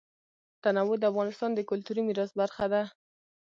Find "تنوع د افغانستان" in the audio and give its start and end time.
0.63-1.49